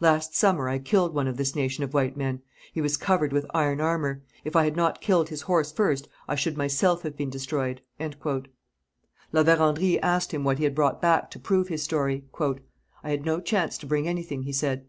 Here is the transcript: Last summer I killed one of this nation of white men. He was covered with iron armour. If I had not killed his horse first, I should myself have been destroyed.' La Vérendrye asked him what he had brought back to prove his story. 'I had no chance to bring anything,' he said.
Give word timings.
Last 0.00 0.36
summer 0.36 0.68
I 0.68 0.78
killed 0.78 1.14
one 1.16 1.26
of 1.26 1.36
this 1.36 1.56
nation 1.56 1.82
of 1.82 1.94
white 1.94 2.16
men. 2.16 2.42
He 2.72 2.80
was 2.80 2.96
covered 2.96 3.32
with 3.32 3.44
iron 3.52 3.80
armour. 3.80 4.22
If 4.44 4.54
I 4.54 4.62
had 4.62 4.76
not 4.76 5.00
killed 5.00 5.30
his 5.30 5.42
horse 5.42 5.72
first, 5.72 6.08
I 6.28 6.36
should 6.36 6.56
myself 6.56 7.02
have 7.02 7.16
been 7.16 7.28
destroyed.' 7.28 7.80
La 7.98 9.42
Vérendrye 9.42 9.98
asked 10.00 10.32
him 10.32 10.44
what 10.44 10.58
he 10.58 10.64
had 10.64 10.76
brought 10.76 11.02
back 11.02 11.28
to 11.32 11.40
prove 11.40 11.66
his 11.66 11.82
story. 11.82 12.22
'I 12.40 12.60
had 13.10 13.24
no 13.26 13.40
chance 13.40 13.76
to 13.78 13.86
bring 13.86 14.06
anything,' 14.06 14.44
he 14.44 14.52
said. 14.52 14.86